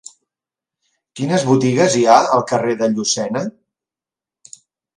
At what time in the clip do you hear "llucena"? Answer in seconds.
2.95-3.47